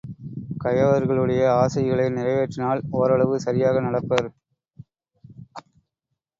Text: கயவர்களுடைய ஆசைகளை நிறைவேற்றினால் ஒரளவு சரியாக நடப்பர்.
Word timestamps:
கயவர்களுடைய 0.63 1.43
ஆசைகளை 1.55 2.07
நிறைவேற்றினால் 2.09 2.81
ஒரளவு 2.91 3.39
சரியாக 3.39 3.81
நடப்பர். 3.81 4.29